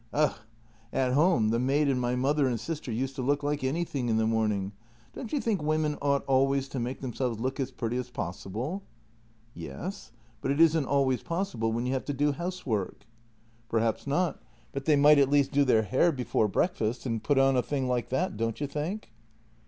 "Ugh! 0.13 0.33
At 0.91 1.13
home 1.13 1.49
the 1.49 1.59
maid 1.59 1.87
and 1.87 2.01
my 2.01 2.15
mother 2.15 2.47
and 2.47 2.59
sister 2.59 2.91
used 2.91 3.13
to 3.17 3.21
look 3.21 3.43
like 3.43 3.63
anything 3.63 4.09
in 4.09 4.17
the 4.17 4.25
morning. 4.25 4.71
Don't 5.13 5.31
you 5.31 5.39
think 5.39 5.61
women 5.61 5.95
ought 6.01 6.25
always 6.25 6.67
to 6.69 6.79
make 6.79 7.01
themselves 7.01 7.39
look 7.39 7.59
as 7.59 7.69
pretty 7.69 7.97
as 7.97 8.09
possible?"" 8.09 8.81
Yes, 9.69 10.11
but 10.41 10.49
it 10.49 10.59
isn't 10.59 10.85
always 10.85 11.21
possible 11.21 11.71
when 11.71 11.85
you 11.85 11.93
have 11.93 12.05
to 12.05 12.13
do 12.13 12.31
house 12.31 12.65
work." 12.65 13.01
JENNY 13.01 13.05
99" 13.05 13.09
Perhaps 13.69 14.07
not, 14.07 14.41
but 14.71 14.85
they 14.85 14.95
might 14.95 15.19
at 15.19 15.29
least 15.29 15.51
do 15.51 15.63
their 15.63 15.83
hair 15.83 16.11
before 16.11 16.47
breakfast 16.47 17.05
and 17.05 17.23
put 17.23 17.37
on 17.37 17.55
a 17.55 17.61
thing 17.61 17.87
like 17.87 18.09
that, 18.09 18.35
don't 18.35 18.59
you 18.59 18.65
think? 18.65 19.11